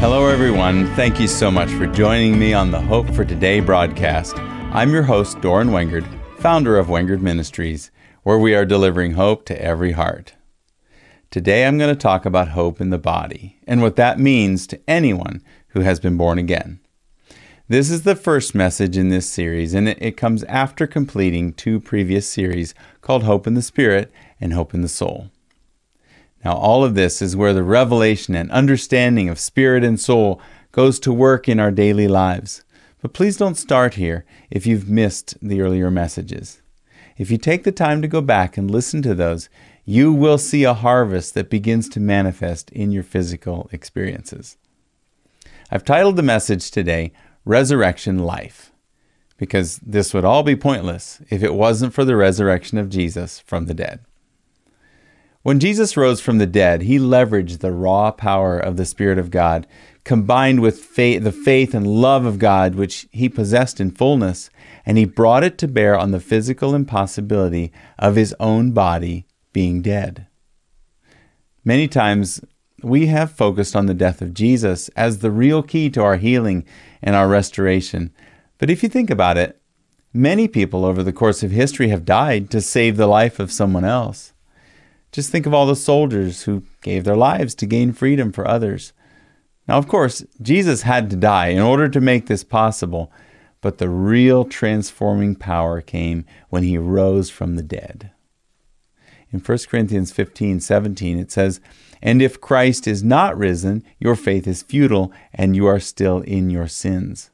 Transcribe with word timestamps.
Hello, 0.00 0.28
everyone. 0.28 0.86
Thank 0.94 1.18
you 1.18 1.26
so 1.26 1.50
much 1.50 1.68
for 1.70 1.84
joining 1.84 2.38
me 2.38 2.54
on 2.54 2.70
the 2.70 2.80
Hope 2.80 3.12
for 3.12 3.24
Today 3.24 3.58
broadcast. 3.58 4.38
I'm 4.38 4.92
your 4.92 5.02
host, 5.02 5.40
Doran 5.40 5.70
Wengard, 5.70 6.06
founder 6.38 6.78
of 6.78 6.86
Wengard 6.86 7.20
Ministries, 7.20 7.90
where 8.22 8.38
we 8.38 8.54
are 8.54 8.64
delivering 8.64 9.14
hope 9.14 9.44
to 9.46 9.60
every 9.60 9.90
heart. 9.90 10.34
Today, 11.32 11.66
I'm 11.66 11.78
going 11.78 11.92
to 11.92 12.00
talk 12.00 12.24
about 12.24 12.50
hope 12.50 12.80
in 12.80 12.90
the 12.90 12.96
body 12.96 13.58
and 13.66 13.82
what 13.82 13.96
that 13.96 14.20
means 14.20 14.68
to 14.68 14.80
anyone 14.86 15.42
who 15.70 15.80
has 15.80 15.98
been 15.98 16.16
born 16.16 16.38
again. 16.38 16.78
This 17.66 17.90
is 17.90 18.04
the 18.04 18.14
first 18.14 18.54
message 18.54 18.96
in 18.96 19.08
this 19.08 19.28
series, 19.28 19.74
and 19.74 19.88
it, 19.88 20.16
comes 20.16 20.44
after 20.44 20.86
completing 20.86 21.52
two 21.52 21.80
previous 21.80 22.30
series 22.30 22.72
called 23.00 23.24
Hope 23.24 23.48
in 23.48 23.54
the 23.54 23.62
Spirit 23.62 24.12
and 24.40 24.52
Hope 24.52 24.74
in 24.74 24.82
the 24.82 24.88
Soul. 24.88 25.32
Now, 26.44 26.54
all 26.54 26.84
of 26.84 26.94
this 26.94 27.20
is 27.20 27.36
where 27.36 27.52
the 27.52 27.62
revelation 27.62 28.34
and 28.34 28.50
understanding 28.50 29.28
of 29.28 29.38
spirit 29.38 29.82
and 29.82 29.98
soul 29.98 30.40
goes 30.72 31.00
to 31.00 31.12
work 31.12 31.48
in 31.48 31.58
our 31.58 31.70
daily 31.70 32.08
lives. 32.08 32.62
But 33.00 33.12
please 33.12 33.36
don't 33.36 33.56
start 33.56 33.94
here 33.94 34.24
if 34.50 34.66
you've 34.66 34.88
missed 34.88 35.36
the 35.40 35.60
earlier 35.60 35.90
messages. 35.90 36.62
If 37.16 37.30
you 37.30 37.38
take 37.38 37.64
the 37.64 37.72
time 37.72 38.02
to 38.02 38.08
go 38.08 38.20
back 38.20 38.56
and 38.56 38.70
listen 38.70 39.02
to 39.02 39.14
those, 39.14 39.48
you 39.84 40.12
will 40.12 40.38
see 40.38 40.64
a 40.64 40.74
harvest 40.74 41.34
that 41.34 41.50
begins 41.50 41.88
to 41.88 42.00
manifest 42.00 42.70
in 42.70 42.92
your 42.92 43.02
physical 43.02 43.68
experiences. 43.72 44.56
I've 45.70 45.84
titled 45.84 46.16
the 46.16 46.22
message 46.22 46.70
today, 46.70 47.12
resurrection 47.44 48.18
life, 48.18 48.72
because 49.36 49.78
this 49.78 50.12
would 50.12 50.24
all 50.24 50.42
be 50.42 50.56
pointless 50.56 51.20
if 51.30 51.42
it 51.42 51.54
wasn't 51.54 51.94
for 51.94 52.04
the 52.04 52.16
resurrection 52.16 52.78
of 52.78 52.88
Jesus 52.88 53.40
from 53.40 53.66
the 53.66 53.74
dead. 53.74 54.00
When 55.42 55.60
Jesus 55.60 55.96
rose 55.96 56.20
from 56.20 56.38
the 56.38 56.46
dead, 56.46 56.82
he 56.82 56.98
leveraged 56.98 57.60
the 57.60 57.72
raw 57.72 58.10
power 58.10 58.58
of 58.58 58.76
the 58.76 58.84
Spirit 58.84 59.18
of 59.18 59.30
God, 59.30 59.66
combined 60.04 60.60
with 60.60 60.80
faith, 60.80 61.22
the 61.22 61.32
faith 61.32 61.74
and 61.74 61.86
love 61.86 62.24
of 62.24 62.38
God 62.38 62.74
which 62.74 63.06
he 63.12 63.28
possessed 63.28 63.80
in 63.80 63.90
fullness, 63.90 64.50
and 64.84 64.98
he 64.98 65.04
brought 65.04 65.44
it 65.44 65.56
to 65.58 65.68
bear 65.68 65.96
on 65.96 66.10
the 66.10 66.20
physical 66.20 66.74
impossibility 66.74 67.72
of 67.98 68.16
his 68.16 68.34
own 68.40 68.72
body 68.72 69.26
being 69.52 69.80
dead. 69.80 70.26
Many 71.64 71.86
times 71.86 72.40
we 72.82 73.06
have 73.06 73.30
focused 73.30 73.76
on 73.76 73.86
the 73.86 73.94
death 73.94 74.22
of 74.22 74.34
Jesus 74.34 74.88
as 74.90 75.18
the 75.18 75.30
real 75.30 75.62
key 75.62 75.90
to 75.90 76.02
our 76.02 76.16
healing 76.16 76.64
and 77.02 77.14
our 77.14 77.28
restoration. 77.28 78.12
But 78.58 78.70
if 78.70 78.82
you 78.82 78.88
think 78.88 79.10
about 79.10 79.36
it, 79.36 79.60
many 80.12 80.48
people 80.48 80.84
over 80.84 81.02
the 81.02 81.12
course 81.12 81.42
of 81.42 81.50
history 81.50 81.88
have 81.88 82.04
died 82.04 82.50
to 82.50 82.60
save 82.60 82.96
the 82.96 83.06
life 83.06 83.38
of 83.38 83.52
someone 83.52 83.84
else. 83.84 84.32
Just 85.12 85.30
think 85.30 85.46
of 85.46 85.54
all 85.54 85.66
the 85.66 85.76
soldiers 85.76 86.42
who 86.42 86.64
gave 86.82 87.04
their 87.04 87.16
lives 87.16 87.54
to 87.56 87.66
gain 87.66 87.92
freedom 87.92 88.32
for 88.32 88.46
others. 88.46 88.92
Now, 89.66 89.78
of 89.78 89.88
course, 89.88 90.24
Jesus 90.40 90.82
had 90.82 91.10
to 91.10 91.16
die 91.16 91.48
in 91.48 91.60
order 91.60 91.88
to 91.88 92.00
make 92.00 92.26
this 92.26 92.44
possible, 92.44 93.12
but 93.60 93.78
the 93.78 93.88
real 93.88 94.44
transforming 94.44 95.34
power 95.34 95.80
came 95.80 96.24
when 96.48 96.62
he 96.62 96.78
rose 96.78 97.30
from 97.30 97.56
the 97.56 97.62
dead. 97.62 98.12
In 99.30 99.40
1 99.40 99.58
Corinthians 99.68 100.10
15 100.10 100.60
17, 100.60 101.18
it 101.18 101.30
says, 101.30 101.60
And 102.00 102.22
if 102.22 102.40
Christ 102.40 102.86
is 102.86 103.02
not 103.02 103.36
risen, 103.36 103.84
your 103.98 104.16
faith 104.16 104.46
is 104.46 104.62
futile, 104.62 105.12
and 105.34 105.54
you 105.54 105.66
are 105.66 105.80
still 105.80 106.20
in 106.20 106.48
your 106.48 106.68
sins. 106.68 107.30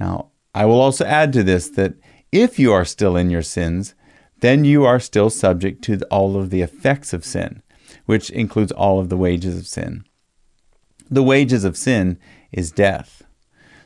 Now, 0.00 0.30
I 0.54 0.64
will 0.64 0.80
also 0.80 1.04
add 1.04 1.32
to 1.34 1.42
this 1.42 1.68
that 1.70 1.94
if 2.32 2.58
you 2.58 2.72
are 2.72 2.84
still 2.84 3.16
in 3.16 3.28
your 3.28 3.42
sins, 3.42 3.94
then 4.44 4.64
you 4.64 4.84
are 4.84 5.00
still 5.00 5.30
subject 5.30 5.82
to 5.84 5.98
all 6.10 6.36
of 6.36 6.50
the 6.50 6.60
effects 6.60 7.14
of 7.14 7.24
sin, 7.24 7.62
which 8.04 8.28
includes 8.28 8.72
all 8.72 9.00
of 9.00 9.08
the 9.08 9.16
wages 9.16 9.56
of 9.56 9.66
sin. 9.66 10.04
The 11.10 11.22
wages 11.22 11.64
of 11.64 11.78
sin 11.78 12.18
is 12.52 12.70
death. 12.70 13.22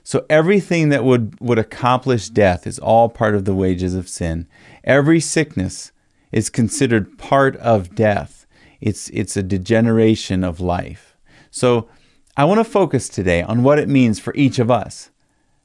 So 0.02 0.26
everything 0.28 0.88
that 0.88 1.04
would, 1.04 1.38
would 1.40 1.60
accomplish 1.60 2.28
death 2.28 2.66
is 2.66 2.78
all 2.80 3.08
part 3.08 3.36
of 3.36 3.44
the 3.44 3.54
wages 3.54 3.94
of 3.94 4.08
sin. 4.08 4.48
Every 4.82 5.20
sickness 5.20 5.92
is 6.32 6.50
considered 6.50 7.18
part 7.18 7.54
of 7.58 7.94
death. 7.94 8.44
It's, 8.80 9.10
it's 9.10 9.36
a 9.36 9.42
degeneration 9.42 10.42
of 10.42 10.58
life. 10.58 11.16
So 11.50 11.88
I 12.36 12.44
want 12.44 12.58
to 12.58 12.64
focus 12.64 13.08
today 13.08 13.42
on 13.42 13.62
what 13.62 13.78
it 13.78 13.88
means 13.88 14.18
for 14.18 14.34
each 14.34 14.58
of 14.58 14.70
us 14.70 15.10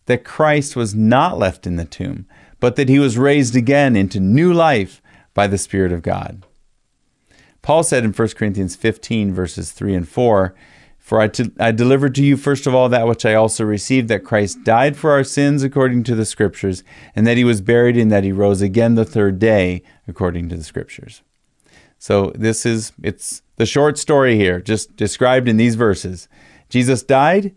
that 0.06 0.24
Christ 0.24 0.76
was 0.76 0.94
not 0.94 1.40
left 1.40 1.66
in 1.66 1.78
the 1.78 1.86
tomb, 1.86 2.28
but 2.64 2.78
that 2.78 2.88
he 2.88 2.98
was 2.98 3.18
raised 3.18 3.58
again 3.58 3.94
into 3.94 4.22
new 4.22 4.54
life 4.54 5.02
by 5.34 5.48
the 5.48 5.58
Spirit 5.58 5.92
of 5.92 6.02
God. 6.02 6.46
Paul 7.62 7.84
said 7.84 8.06
in 8.06 8.14
1 8.14 8.28
Corinthians 8.38 8.78
15, 8.78 9.34
verses 9.34 9.74
3 9.74 9.94
and 9.94 10.08
4, 10.08 10.56
For 10.98 11.20
I, 11.20 11.28
t- 11.28 11.52
I 11.60 11.74
delivered 11.74 12.16
to 12.16 12.24
you 12.24 12.38
first 12.38 12.66
of 12.66 12.74
all 12.74 12.88
that 12.88 13.06
which 13.06 13.26
I 13.26 13.34
also 13.34 13.66
received, 13.66 14.08
that 14.08 14.24
Christ 14.24 14.64
died 14.64 14.96
for 14.96 15.12
our 15.12 15.26
sins 15.26 15.62
according 15.62 16.04
to 16.04 16.16
the 16.16 16.24
Scriptures, 16.24 16.86
and 17.14 17.28
that 17.28 17.36
he 17.36 17.44
was 17.44 17.60
buried, 17.60 17.98
and 17.98 18.10
that 18.14 18.24
he 18.24 18.32
rose 18.32 18.62
again 18.62 18.96
the 18.96 19.04
third 19.04 19.40
day 19.40 19.84
according 20.08 20.48
to 20.48 20.56
the 20.56 20.64
Scriptures. 20.64 21.22
So 22.00 22.32
this 22.34 22.66
is 22.66 22.94
it's 23.04 23.42
the 23.58 23.66
short 23.66 23.98
story 23.98 24.38
here, 24.38 24.62
just 24.62 24.96
described 24.96 25.50
in 25.50 25.58
these 25.58 25.76
verses. 25.76 26.30
Jesus 26.70 27.04
died, 27.04 27.56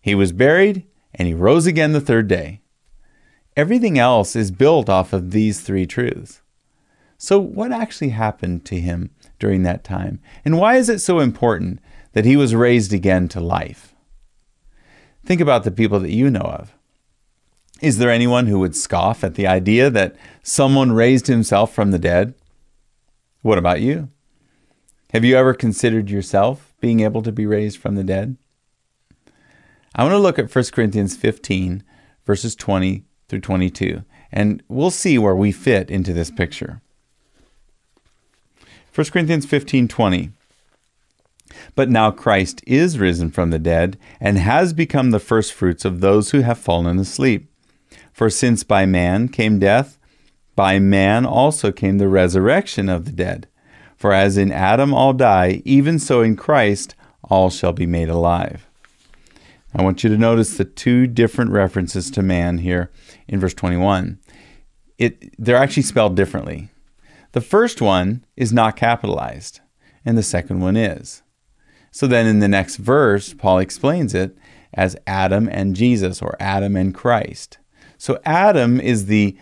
he 0.00 0.16
was 0.16 0.32
buried, 0.32 0.84
and 1.14 1.28
he 1.28 1.34
rose 1.34 1.66
again 1.66 1.92
the 1.92 2.00
third 2.00 2.26
day. 2.26 2.60
Everything 3.58 3.98
else 3.98 4.36
is 4.36 4.52
built 4.52 4.88
off 4.88 5.12
of 5.12 5.32
these 5.32 5.60
three 5.60 5.84
truths. 5.84 6.42
So, 7.16 7.40
what 7.40 7.72
actually 7.72 8.10
happened 8.10 8.64
to 8.66 8.80
him 8.80 9.10
during 9.40 9.64
that 9.64 9.82
time? 9.82 10.20
And 10.44 10.58
why 10.58 10.76
is 10.76 10.88
it 10.88 11.00
so 11.00 11.18
important 11.18 11.80
that 12.12 12.24
he 12.24 12.36
was 12.36 12.54
raised 12.54 12.92
again 12.92 13.26
to 13.30 13.40
life? 13.40 13.96
Think 15.26 15.40
about 15.40 15.64
the 15.64 15.72
people 15.72 15.98
that 15.98 16.12
you 16.12 16.30
know 16.30 16.38
of. 16.38 16.72
Is 17.82 17.98
there 17.98 18.12
anyone 18.12 18.46
who 18.46 18.60
would 18.60 18.76
scoff 18.76 19.24
at 19.24 19.34
the 19.34 19.48
idea 19.48 19.90
that 19.90 20.14
someone 20.44 20.92
raised 20.92 21.26
himself 21.26 21.74
from 21.74 21.90
the 21.90 21.98
dead? 21.98 22.34
What 23.42 23.58
about 23.58 23.80
you? 23.80 24.08
Have 25.12 25.24
you 25.24 25.36
ever 25.36 25.52
considered 25.52 26.10
yourself 26.10 26.72
being 26.80 27.00
able 27.00 27.22
to 27.22 27.32
be 27.32 27.44
raised 27.44 27.78
from 27.78 27.96
the 27.96 28.04
dead? 28.04 28.36
I 29.96 30.04
want 30.04 30.12
to 30.12 30.18
look 30.18 30.38
at 30.38 30.54
1 30.54 30.64
Corinthians 30.72 31.16
15, 31.16 31.82
verses 32.24 32.54
20 32.54 33.02
through 33.28 33.40
22, 33.40 34.02
and 34.32 34.62
we'll 34.68 34.90
see 34.90 35.18
where 35.18 35.36
we 35.36 35.52
fit 35.52 35.90
into 35.90 36.12
this 36.12 36.30
picture. 36.30 36.80
1 38.94 39.06
Corinthians 39.06 39.46
15 39.46 39.86
20. 39.88 40.30
But 41.74 41.88
now 41.88 42.10
Christ 42.10 42.62
is 42.66 42.98
risen 42.98 43.30
from 43.30 43.50
the 43.50 43.58
dead 43.58 43.98
and 44.20 44.38
has 44.38 44.72
become 44.72 45.10
the 45.10 45.20
firstfruits 45.20 45.84
of 45.84 46.00
those 46.00 46.30
who 46.30 46.40
have 46.40 46.58
fallen 46.58 46.98
asleep. 46.98 47.50
For 48.12 48.28
since 48.28 48.64
by 48.64 48.86
man 48.86 49.28
came 49.28 49.58
death, 49.58 49.98
by 50.56 50.78
man 50.78 51.24
also 51.24 51.70
came 51.70 51.98
the 51.98 52.08
resurrection 52.08 52.88
of 52.88 53.04
the 53.04 53.12
dead. 53.12 53.46
For 53.96 54.12
as 54.12 54.36
in 54.36 54.52
Adam 54.52 54.92
all 54.92 55.12
die, 55.12 55.62
even 55.64 55.98
so 55.98 56.22
in 56.22 56.36
Christ 56.36 56.94
all 57.22 57.50
shall 57.50 57.72
be 57.72 57.86
made 57.86 58.08
alive. 58.08 58.67
I 59.74 59.82
want 59.82 60.02
you 60.02 60.10
to 60.10 60.18
notice 60.18 60.56
the 60.56 60.64
two 60.64 61.06
different 61.06 61.50
references 61.50 62.10
to 62.12 62.22
man 62.22 62.58
here 62.58 62.90
in 63.26 63.38
verse 63.38 63.54
21. 63.54 64.18
It, 64.96 65.34
they're 65.38 65.56
actually 65.56 65.82
spelled 65.82 66.16
differently. 66.16 66.70
The 67.32 67.40
first 67.40 67.82
one 67.82 68.24
is 68.36 68.52
not 68.52 68.76
capitalized, 68.76 69.60
and 70.04 70.16
the 70.16 70.22
second 70.22 70.60
one 70.60 70.76
is. 70.76 71.22
So 71.90 72.06
then 72.06 72.26
in 72.26 72.38
the 72.38 72.48
next 72.48 72.76
verse, 72.76 73.34
Paul 73.34 73.58
explains 73.58 74.14
it 74.14 74.36
as 74.74 74.96
Adam 75.06 75.48
and 75.50 75.76
Jesus, 75.76 76.22
or 76.22 76.36
Adam 76.40 76.76
and 76.76 76.94
Christ. 76.94 77.58
So 77.98 78.20
Adam 78.24 78.80
is 78.80 79.06
the 79.06 79.36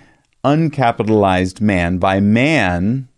uncapitalized 0.44 1.60
man. 1.60 1.98
By 1.98 2.20
man 2.20 3.08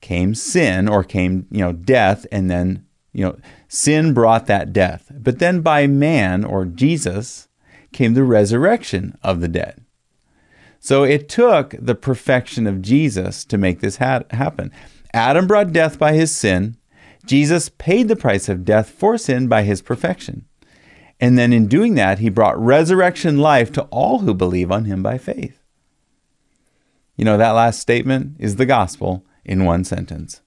came 0.00 0.34
sin, 0.34 0.88
or 0.88 1.02
came, 1.02 1.46
you 1.50 1.60
know, 1.60 1.72
death, 1.72 2.26
and 2.30 2.50
then, 2.50 2.86
you 3.12 3.24
know, 3.24 3.36
sin 3.68 4.14
brought 4.14 4.46
that 4.46 4.72
death. 4.72 5.12
But 5.14 5.38
then 5.38 5.60
by 5.60 5.86
man, 5.86 6.44
or 6.44 6.64
Jesus, 6.64 7.48
came 7.92 8.14
the 8.14 8.24
resurrection 8.24 9.16
of 9.22 9.40
the 9.40 9.48
dead. 9.48 9.84
So 10.80 11.04
it 11.04 11.28
took 11.28 11.74
the 11.78 11.94
perfection 11.94 12.66
of 12.66 12.82
Jesus 12.82 13.44
to 13.44 13.58
make 13.58 13.80
this 13.80 13.96
ha- 13.96 14.22
happen. 14.30 14.72
Adam 15.12 15.46
brought 15.46 15.72
death 15.72 15.98
by 15.98 16.12
his 16.12 16.34
sin. 16.34 16.76
Jesus 17.26 17.68
paid 17.68 18.08
the 18.08 18.16
price 18.16 18.48
of 18.48 18.64
death 18.64 18.88
for 18.88 19.18
sin 19.18 19.48
by 19.48 19.62
his 19.62 19.82
perfection. 19.82 20.46
And 21.20 21.36
then 21.36 21.52
in 21.52 21.66
doing 21.66 21.94
that, 21.94 22.20
he 22.20 22.28
brought 22.28 22.58
resurrection 22.58 23.38
life 23.38 23.72
to 23.72 23.82
all 23.84 24.20
who 24.20 24.34
believe 24.34 24.70
on 24.70 24.84
him 24.84 25.02
by 25.02 25.18
faith. 25.18 25.60
You 27.16 27.24
know, 27.24 27.36
that 27.36 27.50
last 27.50 27.80
statement 27.80 28.36
is 28.38 28.56
the 28.56 28.66
gospel 28.66 29.26
in 29.44 29.64
one 29.64 29.82
sentence. 29.82 30.40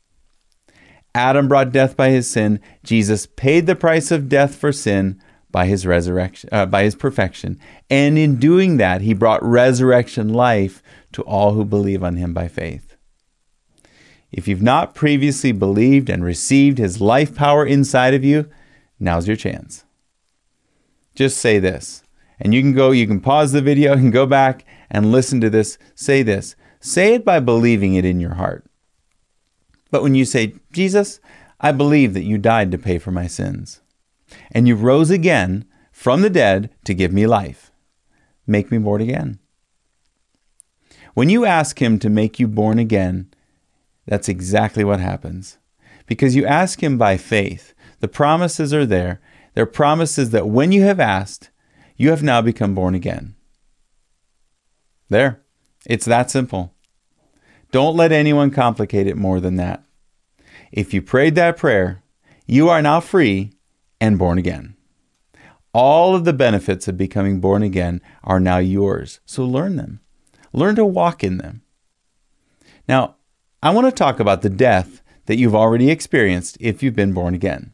Adam 1.13 1.47
brought 1.47 1.71
death 1.71 1.97
by 1.97 2.09
his 2.09 2.29
sin. 2.29 2.59
Jesus 2.83 3.25
paid 3.25 3.67
the 3.67 3.75
price 3.75 4.11
of 4.11 4.29
death 4.29 4.55
for 4.55 4.71
sin 4.71 5.21
by 5.51 5.65
his 5.65 5.85
resurrection, 5.85 6.49
uh, 6.51 6.65
by 6.65 6.83
his 6.83 6.95
perfection. 6.95 7.59
And 7.89 8.17
in 8.17 8.37
doing 8.37 8.77
that, 8.77 9.01
he 9.01 9.13
brought 9.13 9.43
resurrection 9.43 10.29
life 10.29 10.81
to 11.11 11.21
all 11.23 11.53
who 11.53 11.65
believe 11.65 12.03
on 12.03 12.15
him 12.15 12.33
by 12.33 12.47
faith. 12.47 12.95
If 14.31 14.47
you've 14.47 14.61
not 14.61 14.95
previously 14.95 15.51
believed 15.51 16.09
and 16.09 16.23
received 16.23 16.77
his 16.77 17.01
life 17.01 17.35
power 17.35 17.65
inside 17.65 18.13
of 18.13 18.23
you, 18.23 18.49
now's 18.99 19.27
your 19.27 19.35
chance. 19.35 19.83
just 21.13 21.37
say 21.37 21.59
this. 21.59 22.03
And 22.39 22.53
you 22.53 22.61
can 22.61 22.73
go, 22.73 22.91
you 22.91 23.05
can 23.05 23.19
pause 23.19 23.51
the 23.51 23.61
video 23.61 23.93
and 23.97 24.13
go 24.13 24.25
back 24.25 24.65
and 24.89 25.11
listen 25.11 25.41
to 25.41 25.49
this. 25.49 25.77
Say 25.93 26.23
this. 26.23 26.55
Say 26.79 27.13
it 27.13 27.25
by 27.25 27.39
believing 27.39 27.93
it 27.95 28.05
in 28.05 28.19
your 28.19 28.35
heart. 28.35 28.65
But 29.91 30.01
when 30.01 30.15
you 30.15 30.25
say, 30.25 30.55
Jesus, 30.71 31.19
I 31.59 31.71
believe 31.71 32.13
that 32.13 32.23
you 32.23 32.37
died 32.37 32.71
to 32.71 32.77
pay 32.77 32.97
for 32.97 33.11
my 33.11 33.27
sins, 33.27 33.81
and 34.51 34.67
you 34.67 34.75
rose 34.75 35.11
again 35.11 35.65
from 35.91 36.21
the 36.21 36.29
dead 36.29 36.71
to 36.85 36.93
give 36.93 37.13
me 37.13 37.27
life, 37.27 37.71
make 38.47 38.71
me 38.71 38.79
born 38.79 39.01
again. 39.01 39.39
When 41.13 41.29
you 41.29 41.45
ask 41.45 41.81
Him 41.81 41.99
to 41.99 42.09
make 42.09 42.39
you 42.39 42.47
born 42.47 42.79
again, 42.79 43.29
that's 44.07 44.29
exactly 44.29 44.83
what 44.83 44.99
happens. 44.99 45.57
Because 46.07 46.35
you 46.35 46.45
ask 46.45 46.81
Him 46.81 46.97
by 46.97 47.17
faith, 47.17 47.73
the 47.99 48.07
promises 48.07 48.73
are 48.73 48.85
there. 48.85 49.21
They're 49.53 49.65
promises 49.65 50.29
that 50.31 50.47
when 50.47 50.71
you 50.71 50.83
have 50.83 50.99
asked, 50.99 51.49
you 51.97 52.09
have 52.09 52.23
now 52.23 52.41
become 52.41 52.73
born 52.73 52.95
again. 52.95 53.35
There. 55.09 55.43
It's 55.85 56.05
that 56.05 56.31
simple. 56.31 56.73
Don't 57.71 57.95
let 57.95 58.11
anyone 58.11 58.51
complicate 58.51 59.07
it 59.07 59.17
more 59.17 59.39
than 59.39 59.55
that. 59.55 59.83
If 60.71 60.93
you 60.93 61.01
prayed 61.01 61.35
that 61.35 61.57
prayer, 61.57 62.03
you 62.45 62.69
are 62.69 62.81
now 62.81 62.99
free 62.99 63.53
and 63.99 64.19
born 64.19 64.37
again. 64.37 64.75
All 65.73 66.15
of 66.15 66.25
the 66.25 66.33
benefits 66.33 66.87
of 66.87 66.97
becoming 66.97 67.39
born 67.39 67.63
again 67.63 68.01
are 68.23 68.39
now 68.39 68.57
yours. 68.57 69.21
So 69.25 69.45
learn 69.45 69.77
them. 69.77 70.01
Learn 70.51 70.75
to 70.75 70.85
walk 70.85 71.23
in 71.23 71.37
them. 71.37 71.61
Now, 72.87 73.15
I 73.63 73.69
want 73.69 73.87
to 73.87 73.91
talk 73.91 74.19
about 74.19 74.41
the 74.41 74.49
death 74.49 75.01
that 75.27 75.37
you've 75.37 75.55
already 75.55 75.89
experienced 75.89 76.57
if 76.59 76.83
you've 76.83 76.95
been 76.95 77.13
born 77.13 77.33
again. 77.33 77.71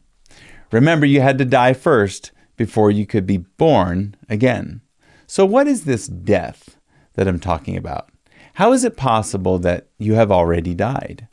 Remember, 0.70 1.06
you 1.06 1.20
had 1.20 1.38
to 1.38 1.44
die 1.44 1.72
first 1.72 2.30
before 2.56 2.90
you 2.90 3.06
could 3.06 3.26
be 3.26 3.38
born 3.38 4.16
again. 4.28 4.82
So, 5.26 5.44
what 5.44 5.66
is 5.66 5.84
this 5.84 6.06
death 6.06 6.76
that 7.14 7.26
I'm 7.26 7.40
talking 7.40 7.76
about? 7.76 8.10
How 8.58 8.72
is 8.72 8.82
it 8.82 8.96
possible 8.96 9.60
that 9.60 9.86
you 9.98 10.14
have 10.14 10.32
already 10.32 10.74
died? 10.74 11.28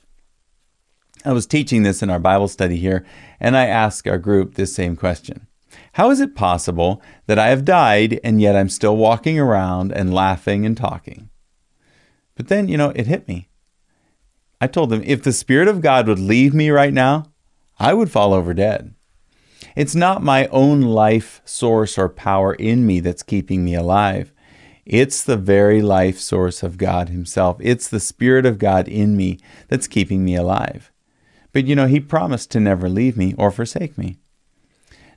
I 1.25 1.33
was 1.33 1.47
teaching 1.47 1.81
this 1.81 2.03
in 2.03 2.11
our 2.11 2.19
Bible 2.19 2.47
study 2.47 2.77
here, 2.77 3.03
and 3.39 3.57
I 3.57 3.65
asked 3.65 4.07
our 4.07 4.19
group 4.19 4.53
this 4.53 4.75
same 4.75 4.95
question 4.95 5.47
How 5.93 6.11
is 6.11 6.19
it 6.19 6.35
possible 6.35 7.01
that 7.25 7.39
I 7.39 7.47
have 7.47 7.65
died 7.65 8.19
and 8.23 8.39
yet 8.39 8.55
I'm 8.55 8.69
still 8.69 8.95
walking 8.95 9.39
around 9.39 9.91
and 9.91 10.13
laughing 10.13 10.67
and 10.67 10.77
talking? 10.77 11.31
But 12.35 12.47
then, 12.47 12.67
you 12.67 12.77
know, 12.77 12.91
it 12.91 13.07
hit 13.07 13.27
me. 13.27 13.49
I 14.61 14.67
told 14.67 14.91
them 14.91 15.01
if 15.03 15.23
the 15.23 15.33
Spirit 15.33 15.67
of 15.67 15.81
God 15.81 16.07
would 16.07 16.19
leave 16.19 16.53
me 16.53 16.69
right 16.69 16.93
now, 16.93 17.31
I 17.79 17.95
would 17.95 18.11
fall 18.11 18.35
over 18.35 18.53
dead. 18.53 18.93
It's 19.75 19.95
not 19.95 20.21
my 20.21 20.45
own 20.49 20.81
life 20.81 21.41
source 21.43 21.97
or 21.97 22.07
power 22.07 22.53
in 22.53 22.85
me 22.85 22.99
that's 22.99 23.23
keeping 23.23 23.65
me 23.65 23.73
alive. 23.73 24.31
It's 24.85 25.23
the 25.23 25.37
very 25.37 25.81
life 25.81 26.19
source 26.19 26.61
of 26.61 26.77
God 26.77 27.09
Himself. 27.09 27.57
It's 27.59 27.87
the 27.87 27.99
Spirit 27.99 28.45
of 28.45 28.59
God 28.59 28.87
in 28.87 29.17
me 29.17 29.39
that's 29.67 29.87
keeping 29.87 30.23
me 30.23 30.35
alive. 30.35 30.91
But 31.53 31.65
you 31.65 31.75
know, 31.75 31.87
He 31.87 31.99
promised 31.99 32.51
to 32.51 32.59
never 32.59 32.87
leave 32.87 33.17
me 33.17 33.33
or 33.37 33.49
forsake 33.49 33.97
me. 33.97 34.17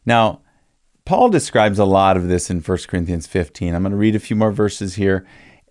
Now, 0.06 0.40
Paul 1.04 1.28
describes 1.28 1.78
a 1.78 1.84
lot 1.84 2.16
of 2.16 2.28
this 2.28 2.50
in 2.50 2.60
1 2.60 2.78
Corinthians 2.88 3.26
15. 3.26 3.74
I'm 3.74 3.82
going 3.82 3.92
to 3.92 3.96
read 3.96 4.16
a 4.16 4.20
few 4.20 4.36
more 4.36 4.52
verses 4.52 4.94
here. 4.94 5.26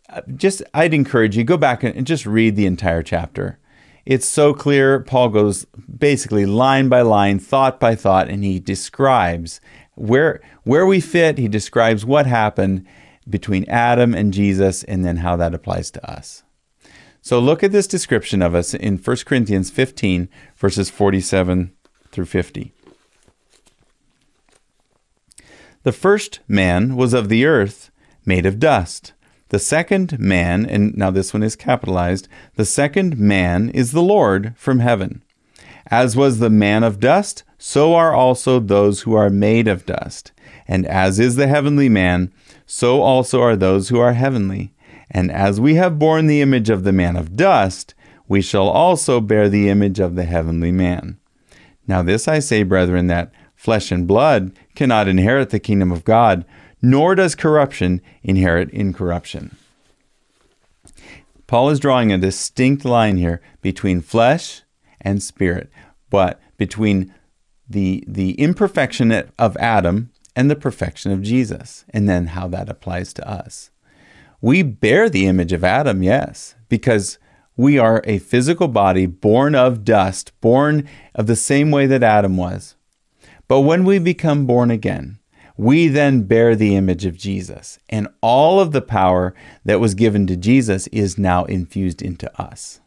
Uh, 0.09 0.21
just, 0.35 0.63
I'd 0.73 0.93
encourage 0.93 1.37
you 1.37 1.43
go 1.43 1.57
back 1.57 1.83
and 1.83 2.07
just 2.07 2.25
read 2.25 2.55
the 2.55 2.65
entire 2.65 3.03
chapter. 3.03 3.59
It's 4.05 4.27
so 4.27 4.53
clear. 4.53 5.01
Paul 5.01 5.29
goes 5.29 5.65
basically 5.97 6.45
line 6.45 6.87
by 6.87 7.01
line, 7.01 7.39
thought 7.39 7.79
by 7.79 7.93
thought, 7.93 8.29
and 8.29 8.43
he 8.43 8.59
describes 8.59 9.59
where 9.95 10.41
where 10.63 10.85
we 10.85 11.01
fit. 11.01 11.37
He 11.37 11.47
describes 11.47 12.05
what 12.05 12.25
happened 12.25 12.85
between 13.29 13.69
Adam 13.69 14.13
and 14.13 14.33
Jesus, 14.33 14.83
and 14.83 15.05
then 15.05 15.17
how 15.17 15.35
that 15.35 15.53
applies 15.53 15.91
to 15.91 16.09
us. 16.09 16.43
So 17.21 17.39
look 17.39 17.63
at 17.63 17.71
this 17.71 17.87
description 17.87 18.41
of 18.41 18.55
us 18.55 18.73
in 18.73 18.97
1 18.97 19.17
Corinthians 19.25 19.69
15, 19.69 20.29
verses 20.55 20.89
47 20.89 21.73
through 22.11 22.25
50. 22.25 22.73
The 25.83 25.91
first 25.91 26.39
man 26.47 26.95
was 26.95 27.13
of 27.13 27.29
the 27.29 27.45
earth, 27.45 27.91
made 28.25 28.45
of 28.45 28.59
dust. 28.59 29.13
The 29.49 29.59
second 29.59 30.19
man, 30.19 30.65
and 30.65 30.95
now 30.97 31.11
this 31.11 31.33
one 31.33 31.43
is 31.43 31.55
capitalized, 31.55 32.27
the 32.55 32.65
second 32.65 33.17
man 33.17 33.69
is 33.69 33.91
the 33.91 34.01
Lord 34.01 34.53
from 34.57 34.79
heaven. 34.79 35.23
As 35.89 36.17
was 36.17 36.39
the 36.39 36.49
man 36.49 36.83
of 36.83 36.99
dust, 36.99 37.43
so 37.57 37.95
are 37.95 38.13
also 38.13 38.59
those 38.59 39.01
who 39.01 39.15
are 39.15 39.29
made 39.29 39.67
of 39.67 39.85
dust. 39.85 40.33
And 40.67 40.85
as 40.85 41.19
is 41.19 41.35
the 41.35 41.47
heavenly 41.47 41.89
man, 41.89 42.31
so 42.65 43.01
also 43.01 43.41
are 43.41 43.55
those 43.55 43.89
who 43.89 43.99
are 43.99 44.13
heavenly. 44.13 44.73
And 45.09 45.31
as 45.31 45.61
we 45.61 45.75
have 45.75 45.99
borne 45.99 46.27
the 46.27 46.41
image 46.41 46.69
of 46.69 46.83
the 46.83 46.91
man 46.91 47.15
of 47.15 47.35
dust, 47.35 47.95
we 48.27 48.41
shall 48.41 48.67
also 48.67 49.21
bear 49.21 49.47
the 49.47 49.69
image 49.69 49.99
of 49.99 50.15
the 50.15 50.25
heavenly 50.25 50.71
man. 50.71 51.17
Now, 51.87 52.01
this 52.01 52.27
I 52.27 52.39
say, 52.39 52.63
brethren, 52.63 53.07
that 53.07 53.31
flesh 53.55 53.91
and 53.91 54.05
blood 54.05 54.51
cannot 54.75 55.07
inherit 55.07 55.49
the 55.51 55.59
kingdom 55.59 55.91
of 55.91 56.03
God 56.03 56.45
nor 56.81 57.15
does 57.15 57.35
corruption 57.35 58.01
inherit 58.23 58.69
incorruption. 58.71 59.55
Paul 61.47 61.69
is 61.69 61.79
drawing 61.79 62.11
a 62.11 62.17
distinct 62.17 62.85
line 62.85 63.17
here 63.17 63.41
between 63.61 64.01
flesh 64.01 64.63
and 64.99 65.23
spirit, 65.23 65.71
but 66.09 66.39
between 66.57 67.13
the, 67.69 68.03
the 68.07 68.31
imperfection 68.33 69.11
of 69.11 69.57
Adam 69.57 70.11
and 70.37 70.51
the 70.51 70.55
perfection 70.55 71.11
of 71.11 71.23
Jesus, 71.23 71.83
and 71.89 72.07
then 72.07 72.27
how 72.27 72.47
that 72.49 72.69
applies 72.69 73.11
to 73.13 73.27
us. 73.27 73.71
We 74.39 74.61
bear 74.61 75.09
the 75.09 75.25
image 75.25 75.51
of 75.51 75.63
Adam, 75.63 76.03
yes, 76.03 76.53
because 76.69 77.17
we 77.55 77.79
are 77.79 78.03
a 78.03 78.19
physical 78.19 78.67
body 78.67 79.07
born 79.07 79.55
of 79.55 79.83
dust, 79.83 80.31
born 80.39 80.87
of 81.15 81.25
the 81.25 81.35
same 81.35 81.71
way 81.71 81.87
that 81.87 82.03
Adam 82.03 82.37
was. 82.37 82.75
But 83.47 83.61
when 83.61 83.83
we 83.83 83.97
become 83.97 84.45
born 84.45 84.69
again, 84.69 85.17
we 85.57 85.87
then 85.87 86.21
bear 86.21 86.55
the 86.55 86.75
image 86.75 87.03
of 87.03 87.17
Jesus. 87.17 87.79
And 87.89 88.07
all 88.21 88.59
of 88.59 88.73
the 88.73 88.81
power 88.81 89.33
that 89.65 89.79
was 89.79 89.95
given 89.95 90.27
to 90.27 90.37
Jesus 90.37 90.85
is 90.87 91.17
now 91.17 91.45
infused 91.45 92.03
into 92.03 92.29
us. 92.39 92.79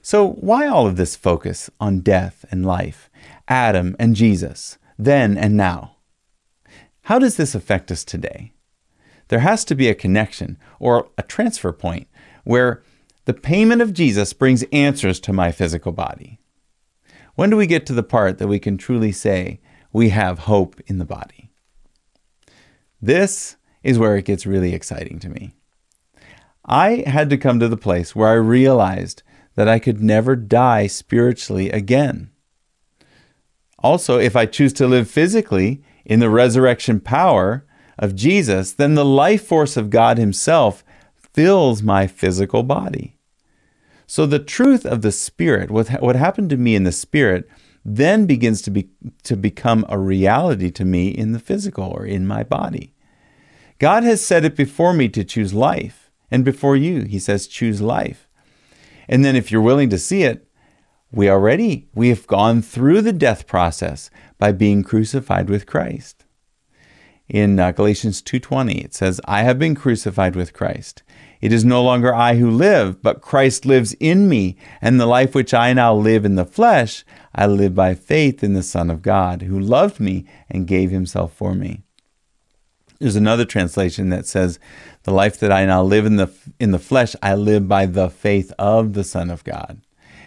So, 0.00 0.30
why 0.30 0.66
all 0.66 0.86
of 0.86 0.96
this 0.96 1.14
focus 1.14 1.68
on 1.78 2.00
death 2.00 2.46
and 2.50 2.64
life, 2.64 3.10
Adam 3.48 3.96
and 3.98 4.16
Jesus, 4.16 4.78
then 4.98 5.36
and 5.36 5.58
now? 5.58 5.93
How 7.04 7.18
does 7.18 7.36
this 7.36 7.54
affect 7.54 7.90
us 7.90 8.02
today? 8.02 8.52
There 9.28 9.40
has 9.40 9.64
to 9.66 9.74
be 9.74 9.88
a 9.88 9.94
connection 9.94 10.56
or 10.78 11.10
a 11.18 11.22
transfer 11.22 11.70
point 11.70 12.08
where 12.44 12.82
the 13.26 13.34
payment 13.34 13.82
of 13.82 13.92
Jesus 13.92 14.32
brings 14.32 14.64
answers 14.72 15.20
to 15.20 15.32
my 15.32 15.52
physical 15.52 15.92
body. 15.92 16.38
When 17.34 17.50
do 17.50 17.56
we 17.58 17.66
get 17.66 17.84
to 17.86 17.92
the 17.92 18.02
part 18.02 18.38
that 18.38 18.48
we 18.48 18.58
can 18.58 18.78
truly 18.78 19.12
say 19.12 19.60
we 19.92 20.10
have 20.10 20.40
hope 20.40 20.80
in 20.86 20.98
the 20.98 21.04
body? 21.04 21.50
This 23.02 23.56
is 23.82 23.98
where 23.98 24.16
it 24.16 24.24
gets 24.24 24.46
really 24.46 24.72
exciting 24.72 25.18
to 25.20 25.28
me. 25.28 25.52
I 26.64 27.04
had 27.06 27.28
to 27.28 27.36
come 27.36 27.60
to 27.60 27.68
the 27.68 27.76
place 27.76 28.16
where 28.16 28.28
I 28.28 28.34
realized 28.34 29.22
that 29.56 29.68
I 29.68 29.78
could 29.78 30.02
never 30.02 30.36
die 30.36 30.86
spiritually 30.86 31.68
again. 31.68 32.30
Also, 33.78 34.18
if 34.18 34.34
I 34.34 34.46
choose 34.46 34.72
to 34.74 34.86
live 34.86 35.10
physically 35.10 35.82
in 36.04 36.20
the 36.20 36.30
resurrection 36.30 37.00
power 37.00 37.66
of 37.98 38.14
Jesus, 38.14 38.72
then 38.72 38.94
the 38.94 39.04
life 39.04 39.46
force 39.46 39.76
of 39.76 39.90
God 39.90 40.18
Himself 40.18 40.84
fills 41.14 41.82
my 41.82 42.06
physical 42.06 42.62
body. 42.62 43.16
So 44.06 44.26
the 44.26 44.38
truth 44.38 44.84
of 44.84 45.02
the 45.02 45.12
Spirit, 45.12 45.70
what, 45.70 45.88
what 46.02 46.16
happened 46.16 46.50
to 46.50 46.56
me 46.56 46.74
in 46.74 46.84
the 46.84 46.92
Spirit, 46.92 47.48
then 47.84 48.26
begins 48.26 48.62
to, 48.62 48.70
be, 48.70 48.90
to 49.24 49.36
become 49.36 49.84
a 49.88 49.98
reality 49.98 50.70
to 50.70 50.84
me 50.84 51.08
in 51.08 51.32
the 51.32 51.38
physical 51.38 51.84
or 51.84 52.04
in 52.06 52.26
my 52.26 52.42
body. 52.42 52.94
God 53.78 54.04
has 54.04 54.24
set 54.24 54.44
it 54.44 54.56
before 54.56 54.92
me 54.92 55.08
to 55.10 55.24
choose 55.24 55.52
life. 55.52 56.10
And 56.30 56.44
before 56.44 56.76
you, 56.76 57.02
He 57.02 57.18
says, 57.18 57.46
choose 57.46 57.80
life. 57.80 58.28
And 59.08 59.24
then 59.24 59.36
if 59.36 59.50
you're 59.50 59.60
willing 59.60 59.90
to 59.90 59.98
see 59.98 60.22
it, 60.22 60.48
we 61.14 61.30
already, 61.30 61.86
we 61.94 62.08
have 62.08 62.26
gone 62.26 62.60
through 62.60 63.00
the 63.00 63.12
death 63.12 63.46
process 63.46 64.10
by 64.38 64.50
being 64.50 64.82
crucified 64.82 65.48
with 65.48 65.64
Christ. 65.64 66.24
In 67.28 67.58
uh, 67.58 67.70
Galatians 67.70 68.20
2:20 68.20 68.84
it 68.84 68.94
says, 68.94 69.20
"I 69.24 69.44
have 69.44 69.58
been 69.58 69.74
crucified 69.74 70.34
with 70.34 70.52
Christ. 70.52 71.02
It 71.40 71.52
is 71.52 71.64
no 71.64 71.82
longer 71.82 72.12
I 72.14 72.36
who 72.36 72.50
live, 72.50 73.00
but 73.00 73.20
Christ 73.20 73.64
lives 73.64 73.94
in 74.00 74.28
me, 74.28 74.56
and 74.82 74.98
the 74.98 75.06
life 75.06 75.34
which 75.34 75.54
I 75.54 75.72
now 75.72 75.94
live 75.94 76.24
in 76.24 76.34
the 76.34 76.44
flesh, 76.44 77.04
I 77.34 77.46
live 77.46 77.74
by 77.74 77.94
faith 77.94 78.42
in 78.42 78.54
the 78.54 78.62
Son 78.62 78.90
of 78.90 79.00
God, 79.00 79.42
who 79.42 79.58
loved 79.58 80.00
me 80.00 80.26
and 80.50 80.66
gave 80.66 80.90
himself 80.90 81.32
for 81.32 81.54
me." 81.54 81.82
There's 82.98 83.16
another 83.16 83.44
translation 83.44 84.08
that 84.10 84.26
says, 84.26 84.58
"The 85.04 85.12
life 85.12 85.38
that 85.40 85.52
I 85.52 85.64
now 85.64 85.82
live 85.82 86.06
in 86.06 86.16
the 86.16 86.30
in 86.58 86.72
the 86.72 86.78
flesh, 86.78 87.14
I 87.22 87.34
live 87.36 87.68
by 87.68 87.86
the 87.86 88.10
faith 88.10 88.52
of 88.58 88.92
the 88.92 89.04
Son 89.04 89.30
of 89.30 89.44
God." 89.44 89.80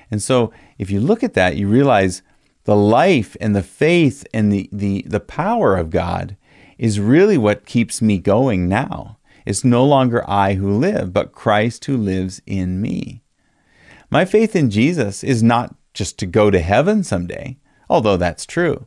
And 0.09 0.21
so, 0.21 0.51
if 0.77 0.89
you 0.89 0.99
look 0.99 1.23
at 1.23 1.33
that, 1.33 1.57
you 1.57 1.67
realize 1.67 2.21
the 2.63 2.75
life 2.75 3.35
and 3.39 3.55
the 3.55 3.63
faith 3.63 4.25
and 4.33 4.51
the 4.51 4.69
the 4.71 5.03
the 5.07 5.19
power 5.19 5.75
of 5.75 5.89
God 5.89 6.35
is 6.77 6.99
really 6.99 7.37
what 7.37 7.65
keeps 7.65 8.01
me 8.01 8.17
going 8.17 8.67
now. 8.67 9.17
It's 9.45 9.63
no 9.63 9.85
longer 9.85 10.29
I 10.29 10.55
who 10.55 10.77
live, 10.77 11.13
but 11.13 11.31
Christ 11.31 11.85
who 11.85 11.95
lives 11.95 12.41
in 12.45 12.81
me. 12.81 13.23
My 14.09 14.25
faith 14.25 14.55
in 14.55 14.69
Jesus 14.69 15.23
is 15.23 15.41
not 15.41 15.75
just 15.93 16.19
to 16.19 16.25
go 16.25 16.51
to 16.51 16.59
heaven 16.59 17.03
someday, 17.03 17.57
although 17.89 18.17
that's 18.17 18.45
true. 18.45 18.85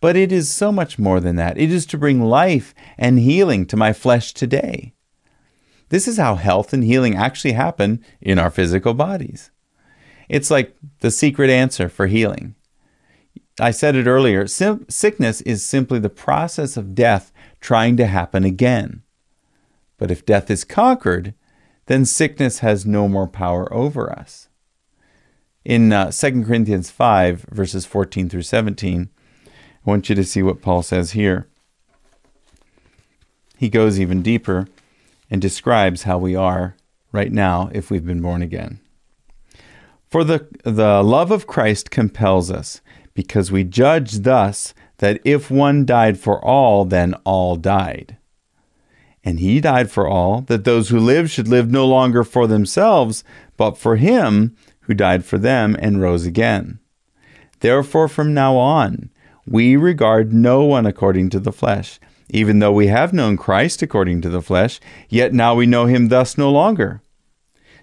But 0.00 0.16
it 0.16 0.32
is 0.32 0.50
so 0.50 0.70
much 0.70 0.98
more 0.98 1.20
than 1.20 1.36
that. 1.36 1.58
It 1.58 1.70
is 1.70 1.84
to 1.86 1.98
bring 1.98 2.22
life 2.22 2.74
and 2.98 3.18
healing 3.18 3.66
to 3.66 3.76
my 3.76 3.92
flesh 3.92 4.32
today. 4.32 4.94
This 5.90 6.06
is 6.06 6.18
how 6.18 6.36
health 6.36 6.72
and 6.72 6.84
healing 6.84 7.16
actually 7.16 7.52
happen 7.52 8.04
in 8.20 8.38
our 8.38 8.50
physical 8.50 8.94
bodies. 8.94 9.50
It's 10.30 10.50
like 10.50 10.76
the 11.00 11.10
secret 11.10 11.50
answer 11.50 11.88
for 11.88 12.06
healing. 12.06 12.54
I 13.58 13.72
said 13.72 13.96
it 13.96 14.06
earlier 14.06 14.46
sim- 14.46 14.86
sickness 14.88 15.40
is 15.40 15.64
simply 15.64 15.98
the 15.98 16.08
process 16.08 16.76
of 16.76 16.94
death 16.94 17.32
trying 17.60 17.96
to 17.96 18.06
happen 18.06 18.44
again. 18.44 19.02
But 19.98 20.12
if 20.12 20.24
death 20.24 20.48
is 20.48 20.62
conquered, 20.62 21.34
then 21.86 22.04
sickness 22.04 22.60
has 22.60 22.86
no 22.86 23.08
more 23.08 23.26
power 23.26 23.70
over 23.74 24.10
us. 24.10 24.48
In 25.64 25.92
uh, 25.92 26.12
2 26.12 26.44
Corinthians 26.44 26.92
5, 26.92 27.46
verses 27.50 27.84
14 27.84 28.28
through 28.28 28.42
17, 28.42 29.10
I 29.46 29.50
want 29.84 30.08
you 30.08 30.14
to 30.14 30.24
see 30.24 30.44
what 30.44 30.62
Paul 30.62 30.84
says 30.84 31.10
here. 31.10 31.48
He 33.58 33.68
goes 33.68 33.98
even 33.98 34.22
deeper 34.22 34.68
and 35.28 35.42
describes 35.42 36.04
how 36.04 36.18
we 36.18 36.36
are 36.36 36.76
right 37.10 37.32
now 37.32 37.68
if 37.74 37.90
we've 37.90 38.06
been 38.06 38.22
born 38.22 38.42
again. 38.42 38.78
For 40.10 40.24
the, 40.24 40.48
the 40.64 41.02
love 41.02 41.30
of 41.30 41.46
Christ 41.46 41.90
compels 41.90 42.50
us, 42.50 42.80
because 43.14 43.52
we 43.52 43.62
judge 43.62 44.20
thus 44.20 44.74
that 44.98 45.20
if 45.24 45.50
one 45.50 45.86
died 45.86 46.18
for 46.18 46.44
all, 46.44 46.84
then 46.84 47.14
all 47.24 47.54
died. 47.54 48.16
And 49.22 49.38
he 49.38 49.60
died 49.60 49.90
for 49.90 50.08
all, 50.08 50.40
that 50.42 50.64
those 50.64 50.88
who 50.88 50.98
live 50.98 51.30
should 51.30 51.46
live 51.46 51.70
no 51.70 51.86
longer 51.86 52.24
for 52.24 52.46
themselves, 52.46 53.22
but 53.56 53.78
for 53.78 53.96
him 53.96 54.56
who 54.80 54.94
died 54.94 55.24
for 55.24 55.38
them 55.38 55.76
and 55.78 56.00
rose 56.00 56.26
again. 56.26 56.80
Therefore, 57.60 58.08
from 58.08 58.34
now 58.34 58.56
on, 58.56 59.10
we 59.46 59.76
regard 59.76 60.32
no 60.32 60.64
one 60.64 60.86
according 60.86 61.30
to 61.30 61.40
the 61.40 61.52
flesh. 61.52 62.00
Even 62.30 62.58
though 62.58 62.72
we 62.72 62.86
have 62.88 63.12
known 63.12 63.36
Christ 63.36 63.82
according 63.82 64.22
to 64.22 64.28
the 64.28 64.42
flesh, 64.42 64.80
yet 65.08 65.32
now 65.32 65.54
we 65.54 65.66
know 65.66 65.86
him 65.86 66.08
thus 66.08 66.38
no 66.38 66.50
longer. 66.50 67.02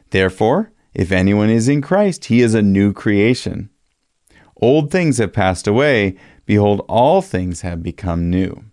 Therefore, 0.10 0.72
if 0.98 1.12
anyone 1.12 1.52
is 1.52 1.70
in 1.70 1.80
Christ, 1.80 2.26
he 2.26 2.42
is 2.42 2.56
a 2.56 2.62
new 2.64 2.92
creation. 2.92 3.70
Old 4.60 4.90
things 4.90 5.20
have 5.20 5.32
passed 5.32 5.68
away. 5.68 6.18
Behold, 6.48 6.84
all 6.90 7.22
things 7.22 7.62
have 7.62 7.84
become 7.84 8.32
new. 8.32 8.64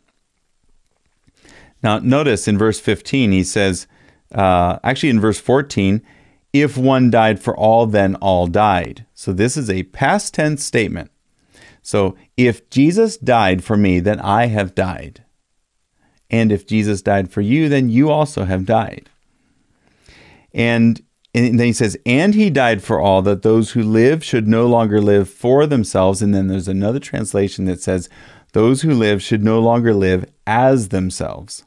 Now, 1.82 1.98
notice 1.98 2.48
in 2.48 2.56
verse 2.56 2.80
15, 2.80 3.30
he 3.30 3.44
says, 3.44 3.86
uh, 4.34 4.78
actually 4.82 5.10
in 5.10 5.20
verse 5.20 5.38
14, 5.38 6.00
if 6.54 6.78
one 6.78 7.10
died 7.10 7.40
for 7.40 7.54
all, 7.54 7.84
then 7.84 8.14
all 8.16 8.46
died. 8.46 9.04
So 9.12 9.34
this 9.34 9.58
is 9.58 9.68
a 9.68 9.82
past 9.82 10.32
tense 10.32 10.64
statement. 10.64 11.10
So 11.82 12.16
if 12.38 12.70
Jesus 12.70 13.18
died 13.18 13.62
for 13.62 13.76
me, 13.76 14.00
then 14.00 14.18
I 14.20 14.46
have 14.46 14.74
died. 14.74 15.24
And 16.30 16.50
if 16.50 16.66
Jesus 16.66 17.02
died 17.02 17.30
for 17.30 17.42
you, 17.42 17.68
then 17.68 17.90
you 17.90 18.08
also 18.08 18.46
have 18.46 18.64
died. 18.64 19.10
And, 20.54 21.02
and 21.34 21.58
then 21.58 21.66
he 21.66 21.72
says, 21.72 21.96
and 22.06 22.34
he 22.34 22.48
died 22.48 22.82
for 22.82 23.00
all, 23.00 23.20
that 23.22 23.42
those 23.42 23.72
who 23.72 23.82
live 23.82 24.22
should 24.22 24.46
no 24.46 24.66
longer 24.66 25.00
live 25.00 25.28
for 25.28 25.66
themselves. 25.66 26.22
And 26.22 26.34
then 26.34 26.46
there's 26.46 26.68
another 26.68 27.00
translation 27.00 27.64
that 27.64 27.82
says, 27.82 28.08
those 28.52 28.82
who 28.82 28.94
live 28.94 29.20
should 29.20 29.42
no 29.42 29.58
longer 29.58 29.92
live 29.92 30.30
as 30.46 30.90
themselves 30.90 31.64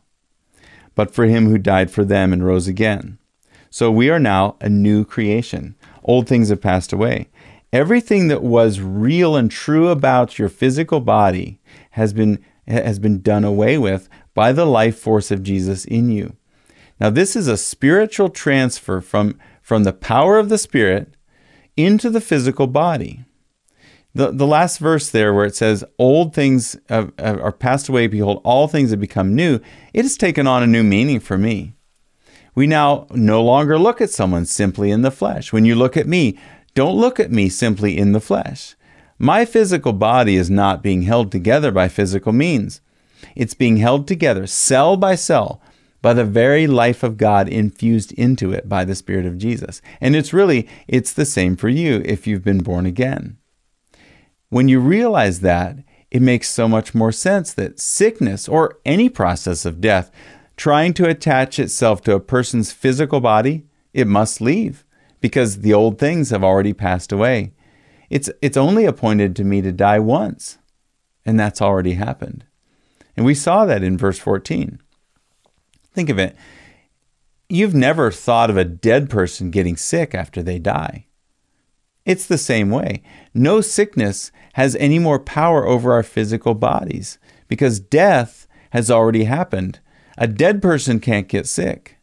but 0.97 1.13
for 1.13 1.25
him 1.25 1.47
who 1.47 1.59
died 1.59 1.91
for 1.91 2.03
them 2.03 2.33
and 2.33 2.43
rose 2.43 2.67
again. 2.67 3.19
So 3.69 3.91
we 3.91 4.09
are 4.09 4.19
now 4.19 4.55
a 4.59 4.67
new 4.67 5.05
creation. 5.05 5.75
Old 6.03 6.27
things 6.27 6.49
have 6.49 6.59
passed 6.59 6.91
away. 6.91 7.29
Everything 7.71 8.29
that 8.29 8.41
was 8.41 8.81
real 8.81 9.35
and 9.35 9.51
true 9.51 9.89
about 9.89 10.39
your 10.39 10.49
physical 10.49 10.99
body 10.99 11.59
has 11.91 12.13
been 12.13 12.43
has 12.67 12.99
been 12.99 13.21
done 13.21 13.45
away 13.45 13.77
with 13.77 14.09
by 14.33 14.51
the 14.51 14.65
life 14.65 14.97
force 14.97 15.29
of 15.29 15.43
Jesus 15.43 15.85
in 15.85 16.09
you. 16.09 16.35
Now 16.99 17.11
this 17.11 17.35
is 17.35 17.47
a 17.47 17.57
spiritual 17.57 18.29
transfer 18.29 18.99
from 18.99 19.37
from 19.67 19.83
the 19.83 19.91
power 19.91 20.39
of 20.39 20.47
the 20.47 20.57
spirit 20.57 21.13
into 21.75 22.09
the 22.09 22.21
physical 22.21 22.67
body. 22.67 23.25
The, 24.15 24.31
the 24.31 24.47
last 24.47 24.77
verse 24.77 25.09
there 25.09 25.33
where 25.33 25.43
it 25.43 25.57
says 25.57 25.83
old 25.99 26.33
things 26.33 26.77
are 26.89 27.51
passed 27.51 27.89
away. 27.89 28.07
Behold 28.07 28.39
all 28.45 28.69
things 28.69 28.91
have 28.91 29.01
become 29.01 29.35
new. 29.35 29.59
It 29.93 30.03
has 30.03 30.15
taken 30.15 30.47
on 30.47 30.63
a 30.63 30.67
new 30.67 30.83
meaning 30.83 31.19
for 31.19 31.37
me. 31.37 31.73
We 32.55 32.65
now 32.65 33.07
no 33.11 33.43
longer 33.43 33.77
look 33.77 33.99
at 33.99 34.09
someone 34.09 34.45
simply 34.45 34.89
in 34.89 35.01
the 35.01 35.11
flesh. 35.11 35.51
When 35.51 35.65
you 35.65 35.75
look 35.75 35.97
at 35.97 36.07
me 36.07 36.39
don't 36.73 36.95
look 36.95 37.19
at 37.19 37.33
me 37.33 37.49
simply 37.49 37.97
in 37.97 38.13
the 38.13 38.21
flesh. 38.21 38.77
My 39.19 39.43
physical 39.43 39.91
body 39.91 40.37
is 40.37 40.49
not 40.49 40.81
being 40.81 41.01
held 41.01 41.29
together 41.29 41.73
by 41.73 41.89
physical 41.89 42.31
means. 42.31 42.79
It's 43.35 43.53
being 43.53 43.77
held 43.77 44.07
together 44.07 44.47
cell 44.47 44.95
by 44.95 45.15
cell 45.15 45.61
by 46.01 46.13
the 46.13 46.25
very 46.25 46.67
life 46.67 47.03
of 47.03 47.17
God 47.17 47.49
infused 47.49 48.11
into 48.13 48.51
it 48.53 48.69
by 48.69 48.85
the 48.85 48.95
spirit 48.95 49.25
of 49.25 49.37
Jesus 49.37 49.81
and 49.99 50.15
it's 50.15 50.33
really 50.33 50.67
it's 50.87 51.13
the 51.13 51.25
same 51.25 51.55
for 51.55 51.69
you 51.69 52.01
if 52.05 52.27
you've 52.27 52.43
been 52.43 52.59
born 52.59 52.85
again 52.85 53.37
when 54.49 54.69
you 54.69 54.79
realize 54.79 55.41
that, 55.41 55.77
it 56.09 56.21
makes 56.21 56.49
so 56.49 56.67
much 56.67 56.95
more 56.95 57.11
sense 57.11 57.53
that 57.53 57.79
sickness 57.79 58.47
or 58.47 58.79
any 58.85 59.09
process 59.09 59.65
of 59.65 59.81
death 59.81 60.09
trying 60.55 60.93
to 60.93 61.07
attach 61.07 61.59
itself 61.59 62.01
to 62.01 62.15
a 62.15 62.19
person's 62.19 62.71
physical 62.71 63.19
body, 63.19 63.65
it 63.93 64.07
must 64.07 64.41
leave 64.41 64.85
because 65.19 65.59
the 65.59 65.73
old 65.73 65.99
things 65.99 66.29
have 66.29 66.43
already 66.43 66.73
passed 66.73 67.11
away. 67.11 67.53
It's, 68.09 68.29
it's 68.41 68.55
only 68.55 68.85
appointed 68.85 69.35
to 69.35 69.43
me 69.43 69.61
to 69.61 69.71
die 69.73 69.99
once, 69.99 70.57
and 71.25 71.37
that's 71.37 71.61
already 71.61 71.93
happened. 71.93 72.45
And 73.17 73.25
we 73.25 73.33
saw 73.33 73.65
that 73.65 73.83
in 73.83 73.97
verse 73.97 74.17
14. 74.17 74.79
Think 75.97 76.11
of 76.11 76.19
it. 76.19 76.35
You've 77.49 77.73
never 77.73 78.11
thought 78.11 78.51
of 78.51 78.55
a 78.55 78.63
dead 78.63 79.09
person 79.09 79.49
getting 79.49 79.75
sick 79.75 80.13
after 80.13 80.43
they 80.43 80.59
die. 80.59 81.07
It's 82.05 82.27
the 82.27 82.37
same 82.37 82.69
way. 82.69 83.01
No 83.33 83.61
sickness 83.61 84.31
has 84.53 84.75
any 84.75 84.99
more 84.99 85.17
power 85.17 85.65
over 85.65 85.93
our 85.93 86.03
physical 86.03 86.53
bodies 86.53 87.17
because 87.47 87.79
death 87.79 88.47
has 88.69 88.91
already 88.91 89.23
happened. 89.23 89.79
A 90.19 90.27
dead 90.27 90.61
person 90.61 90.99
can't 90.99 91.27
get 91.27 91.47
sick. 91.47 91.97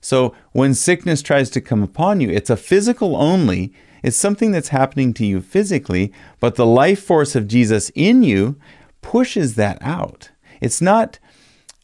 So 0.00 0.32
when 0.52 0.72
sickness 0.72 1.22
tries 1.22 1.50
to 1.50 1.60
come 1.60 1.82
upon 1.82 2.20
you, 2.20 2.30
it's 2.30 2.50
a 2.50 2.56
physical 2.56 3.16
only. 3.16 3.74
It's 4.04 4.16
something 4.16 4.52
that's 4.52 4.68
happening 4.68 5.12
to 5.14 5.26
you 5.26 5.40
physically, 5.40 6.12
but 6.38 6.54
the 6.54 6.66
life 6.66 7.02
force 7.02 7.34
of 7.34 7.48
Jesus 7.48 7.90
in 7.96 8.22
you 8.22 8.60
pushes 9.00 9.56
that 9.56 9.78
out. 9.80 10.30
It's 10.60 10.80
not, 10.80 11.18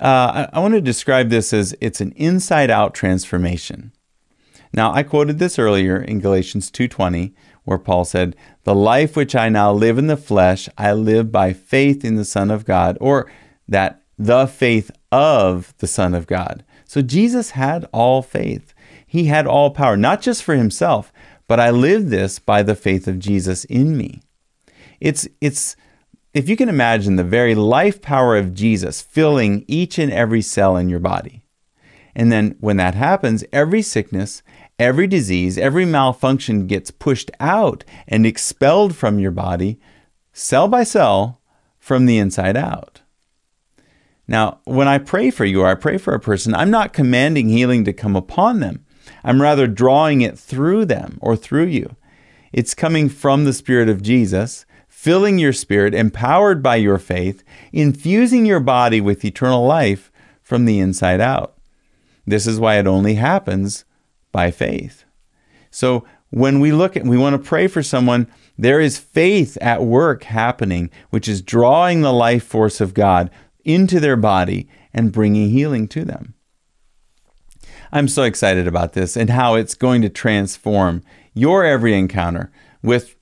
uh, 0.00 0.49
I, 0.52 0.59
I 0.59 0.61
want 0.61 0.75
to 0.75 0.81
describe 0.81 1.28
this 1.28 1.52
as 1.52 1.75
it's 1.81 2.00
an 2.00 2.12
inside 2.12 2.71
out 2.71 2.95
transformation. 2.95 3.93
Now, 4.73 4.93
I 4.93 5.02
quoted 5.02 5.38
this 5.38 5.59
earlier 5.59 6.00
in 6.00 6.21
Galatians 6.21 6.71
2:20 6.71 7.35
where 7.64 7.78
Paul 7.78 8.05
said, 8.05 8.37
"The 8.64 8.75
life 8.75 9.17
which 9.17 9.35
I 9.35 9.49
now 9.49 9.73
live 9.73 9.99
in 9.99 10.07
the 10.07 10.17
flesh, 10.17 10.69
I 10.78 10.93
live 10.93 11.33
by 11.33 11.52
faith 11.52 12.05
in 12.05 12.17
the 12.17 12.25
Son 12.25 12.50
of 12.50 12.64
God," 12.64 12.97
or 13.00 13.31
that 13.67 14.02
the 14.19 14.47
faith 14.47 14.90
of 15.12 15.75
the 15.78 15.87
Son 15.87 16.14
of 16.14 16.26
God. 16.26 16.64
So 16.85 17.02
Jesus 17.02 17.50
had 17.50 17.87
all 17.93 18.23
faith. 18.23 18.75
He 19.07 19.25
had 19.25 19.47
all 19.47 19.71
power, 19.71 19.97
not 19.97 20.21
just 20.23 20.43
for 20.43 20.55
himself, 20.55 21.12
but 21.47 21.61
I 21.61 21.71
live 21.71 22.11
this 22.11 22.38
by 22.38 22.62
the 22.62 22.75
faith 22.75 23.09
of 23.09 23.19
Jesus 23.19 23.64
in 23.64 23.97
me. 23.97 24.21
It's 25.00 25.28
it's 25.40 25.76
if 26.35 26.49
you 26.49 26.56
can 26.56 26.68
imagine 26.68 27.16
the 27.16 27.25
very 27.25 27.54
life 27.54 28.02
power 28.02 28.37
of 28.37 28.54
Jesus 28.54 29.00
filling 29.00 29.64
each 29.66 29.99
and 29.99 30.12
every 30.12 30.42
cell 30.42 30.76
in 30.76 30.88
your 30.88 30.99
body. 30.99 31.42
And 32.14 32.30
then 32.30 32.56
when 32.61 32.76
that 32.78 32.94
happens, 32.94 33.44
every 33.52 33.82
sickness, 33.82 34.42
every 34.78 35.06
disease, 35.06 35.56
every 35.56 35.85
malfunction 35.85 36.66
gets 36.66 36.90
pushed 36.90 37.30
out 37.40 37.85
and 38.06 38.26
expelled 38.26 38.94
from 38.94 39.18
your 39.18 39.30
body, 39.30 39.78
cell 40.32 40.68
by 40.68 40.85
cell, 40.85 41.40
from 41.78 42.06
the 42.06 42.18
inside 42.18 42.56
out. 42.56 43.00
Now, 44.26 44.61
when 44.64 44.88
I 44.88 44.99
pray 44.99 45.30
for 45.30 45.47
you 45.47 45.62
or 45.62 45.68
I 45.68 45.75
pray 45.75 45.97
for 45.97 46.12
a 46.12 46.20
person, 46.20 46.54
I'm 46.54 46.70
not 46.70 46.92
commanding 46.92 47.49
healing 47.49 47.85
to 47.85 47.94
come 47.94 48.14
upon 48.14 48.61
them. 48.61 48.85
I'm 49.25 49.40
rather 49.40 49.66
drawing 49.66 50.20
it 50.20 50.38
through 50.38 50.85
them 50.85 51.18
or 51.23 51.35
through 51.35 51.66
you. 51.66 51.97
It's 52.52 52.75
coming 52.75 53.08
from 53.08 53.44
the 53.44 53.54
Spirit 53.54 53.88
of 53.88 54.02
Jesus, 54.02 54.66
filling 54.99 55.38
your 55.38 55.52
spirit, 55.52 55.95
empowered 55.95 56.61
by 56.61 56.75
your 56.75 56.99
faith, 56.99 57.45
infusing 57.73 58.45
your 58.45 58.59
body 58.59 59.00
with 59.00 59.25
eternal 59.25 59.64
life 59.64 60.11
from 60.43 60.64
the 60.64 60.81
inside 60.81 61.21
out. 61.21 61.57
This 62.26 62.49
is 62.49 62.59
why 62.59 62.81
it 62.81 62.87
only 62.88 63.14
happens 63.14 63.85
by 64.33 64.50
faith. 64.50 65.05
So 65.71 66.05
when 66.31 66.59
we 66.59 66.73
look 66.73 66.97
at, 66.97 67.05
we 67.05 67.17
want 67.17 67.35
to 67.35 67.49
pray 67.49 67.69
for 67.69 67.81
someone, 67.81 68.26
there 68.59 68.81
is 68.81 68.99
faith 68.99 69.57
at 69.61 69.85
work 69.85 70.25
happening, 70.25 70.90
which 71.11 71.28
is 71.28 71.43
drawing 71.43 72.00
the 72.00 72.12
life 72.12 72.43
force 72.43 72.81
of 72.81 72.93
God 72.93 73.31
into 73.64 74.00
their 74.00 74.17
body 74.17 74.69
and 74.93 75.12
bringing 75.12 75.50
healing 75.50 75.87
to 75.88 76.05
them. 76.05 76.35
I'm 77.93 78.09
so 78.09 78.25
excited 78.25 78.67
about 78.67 78.95
this 78.95 79.17
and 79.17 79.31
how 79.31 79.55
it's 79.55 79.76
going 79.76 80.02
to 80.02 80.09
transform 80.09 81.05
your 81.35 81.64
every 81.64 81.97
encounter 81.97 82.50
with 82.83 83.14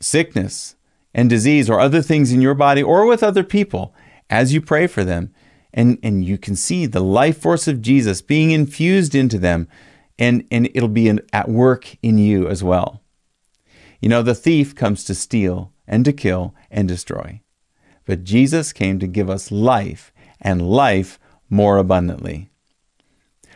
sickness 0.00 0.76
and 1.14 1.28
disease 1.28 1.68
or 1.68 1.80
other 1.80 2.02
things 2.02 2.32
in 2.32 2.40
your 2.40 2.54
body 2.54 2.82
or 2.82 3.06
with 3.06 3.22
other 3.22 3.44
people 3.44 3.94
as 4.30 4.52
you 4.52 4.60
pray 4.60 4.86
for 4.86 5.04
them. 5.04 5.32
And, 5.74 5.98
and 6.02 6.24
you 6.24 6.36
can 6.36 6.54
see 6.56 6.86
the 6.86 7.00
life 7.00 7.38
force 7.38 7.66
of 7.66 7.80
Jesus 7.80 8.20
being 8.20 8.50
infused 8.50 9.14
into 9.14 9.38
them, 9.38 9.68
and, 10.18 10.46
and 10.50 10.68
it'll 10.74 10.88
be 10.88 11.10
at 11.32 11.48
work 11.48 11.96
in 12.02 12.18
you 12.18 12.46
as 12.46 12.62
well. 12.62 13.02
You 14.00 14.08
know, 14.08 14.22
the 14.22 14.34
thief 14.34 14.74
comes 14.74 15.04
to 15.04 15.14
steal 15.14 15.72
and 15.86 16.04
to 16.04 16.12
kill 16.12 16.54
and 16.70 16.88
destroy. 16.88 17.40
But 18.04 18.24
Jesus 18.24 18.72
came 18.72 18.98
to 18.98 19.06
give 19.06 19.30
us 19.30 19.50
life 19.50 20.12
and 20.40 20.68
life 20.68 21.18
more 21.48 21.78
abundantly. 21.78 22.50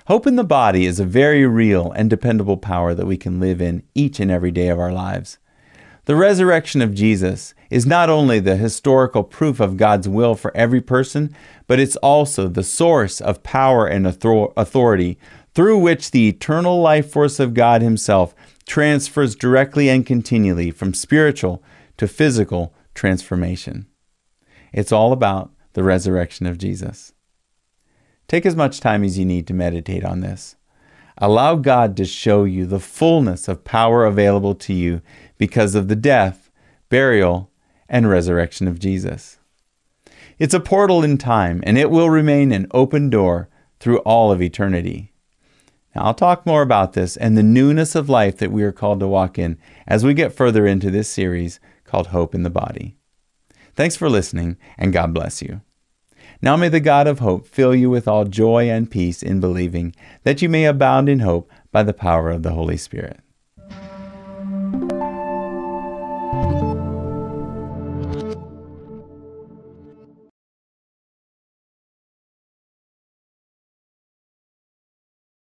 Hope 0.07 0.27
in 0.27 0.37
the 0.37 0.45
body 0.45 0.87
is 0.87 1.01
a 1.01 1.05
very 1.05 1.45
real 1.47 1.91
and 1.93 2.09
dependable 2.09 2.57
power 2.57 2.95
that 2.95 3.07
we 3.07 3.17
can 3.17 3.41
live 3.41 3.61
in 3.61 3.83
each 3.95 4.21
and 4.21 4.31
every 4.31 4.53
day 4.53 4.69
of 4.69 4.79
our 4.79 4.93
lives. 4.93 5.39
The 6.07 6.17
resurrection 6.17 6.83
of 6.83 6.95
Jesus 6.95 7.53
is 7.69 7.85
not 7.85 8.09
only 8.09 8.39
the 8.39 8.57
historical 8.57 9.25
proof 9.25 9.59
of 9.59 9.77
God's 9.77 10.09
will 10.09 10.37
for 10.37 10.57
every 10.57 10.81
person, 10.81 11.35
but 11.67 11.81
it's 11.81 11.97
also 11.97 12.47
the 12.47 12.63
source 12.63 13.21
of 13.21 13.43
power 13.43 13.89
and 13.89 14.07
authority 14.07 15.19
through 15.53 15.79
which 15.79 16.13
the 16.13 16.29
eternal 16.29 16.81
life 16.81 17.11
force 17.11 17.41
of 17.41 17.55
God 17.55 17.83
Himself 17.83 18.37
transfers 18.67 19.35
directly 19.35 19.89
and 19.89 20.07
continually 20.07 20.71
from 20.71 20.95
spiritual 20.95 21.61
to 21.97 22.07
physical 22.07 22.73
transformation. 22.95 23.87
It's 24.73 24.93
all 24.93 25.13
about 25.13 25.51
the 25.73 25.83
resurrection 25.83 26.47
of 26.47 26.57
Jesus. 26.57 27.15
Take 28.29 28.47
as 28.47 28.55
much 28.55 28.79
time 28.79 29.03
as 29.03 29.19
you 29.19 29.25
need 29.25 29.49
to 29.49 29.55
meditate 29.55 30.05
on 30.05 30.21
this. 30.21 30.55
Allow 31.19 31.57
God 31.57 31.97
to 31.97 32.05
show 32.05 32.45
you 32.45 32.67
the 32.67 32.79
fullness 32.79 33.49
of 33.49 33.65
power 33.65 34.05
available 34.05 34.55
to 34.57 34.75
you 34.75 35.01
because 35.39 35.75
of 35.75 35.89
the 35.89 35.97
death, 35.97 36.51
burial, 36.89 37.51
and 37.89 38.09
resurrection 38.09 38.67
of 38.69 38.79
Jesus. 38.79 39.39
It's 40.39 40.55
a 40.55 40.61
portal 40.61 41.03
in 41.03 41.19
time, 41.19 41.63
and 41.65 41.79
it 41.79 41.91
will 41.91 42.11
remain 42.11 42.53
an 42.53 42.67
open 42.73 43.09
door 43.11 43.49
through 43.81 43.99
all 43.99 44.31
of 44.31 44.43
eternity. 44.43 45.13
Now, 45.95 46.05
I'll 46.05 46.15
talk 46.15 46.45
more 46.45 46.61
about 46.61 46.93
this 46.93 47.17
and 47.17 47.39
the 47.39 47.43
newness 47.43 47.95
of 47.95 48.11
life 48.11 48.37
that 48.39 48.53
we 48.53 48.63
are 48.63 48.73
called 48.73 49.01
to 49.01 49.09
walk 49.09 49.39
in 49.39 49.59
as 49.87 50.05
we 50.05 50.13
get 50.13 50.33
further 50.33 50.67
into 50.67 50.91
this 50.91 51.09
series 51.09 51.59
called 51.85 52.09
Hope 52.09 52.35
in 52.35 52.43
the 52.43 52.51
Body. 52.51 52.97
Thanks 53.75 53.97
for 53.97 54.11
listening, 54.11 54.59
and 54.77 54.93
God 54.93 55.15
bless 55.15 55.41
you. 55.41 55.63
Now 56.43 56.57
may 56.57 56.69
the 56.69 56.81
God 56.81 57.07
of 57.07 57.21
hope 57.21 57.47
fill 57.47 57.75
you 57.75 57.89
with 57.89 58.07
all 58.07 58.25
joy 58.25 58.69
and 58.69 58.91
peace 58.91 59.23
in 59.23 59.41
believing, 59.41 59.95
that 60.23 60.43
you 60.43 60.51
may 60.51 60.67
abound 60.67 61.09
in 61.09 61.21
hope 61.21 61.51
by 61.73 61.83
the 61.83 61.95
power 61.95 62.31
of 62.31 62.43
the 62.43 62.53
Holy 62.53 62.77
Spirit. 62.77 63.21